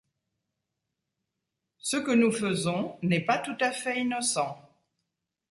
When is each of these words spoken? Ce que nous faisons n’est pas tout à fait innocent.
Ce 1.77 1.95
que 1.95 2.09
nous 2.09 2.31
faisons 2.31 2.97
n’est 3.03 3.23
pas 3.23 3.37
tout 3.37 3.55
à 3.59 3.71
fait 3.71 3.99
innocent. 4.01 4.59